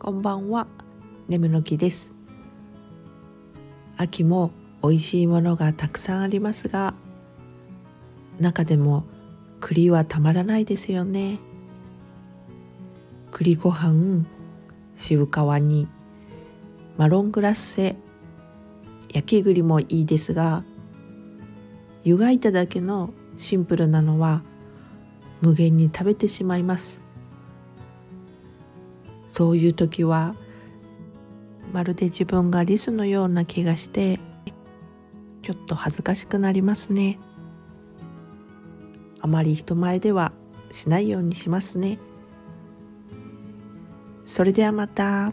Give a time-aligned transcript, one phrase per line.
[0.00, 0.68] こんばんは、
[1.28, 2.08] 眠の木です。
[3.96, 6.94] 秋も美味しいものがたくさんありますが、
[8.38, 9.04] 中でも
[9.58, 11.40] 栗はたまらないですよね。
[13.32, 14.24] 栗ご飯、
[14.96, 15.88] 渋皮煮、
[16.96, 17.96] マロングラッセ、
[19.12, 20.62] 焼き栗もいいですが、
[22.04, 24.42] 湯がいただけのシンプルなのは
[25.42, 27.07] 無限に食べてしまいます。
[29.28, 30.34] そういう時は
[31.72, 34.18] まるで自分がリスのような気がして
[35.42, 37.18] ちょっと恥ずかしくなりますね
[39.20, 40.32] あまり人前では
[40.72, 41.98] しないようにしますね
[44.26, 45.32] それではまた。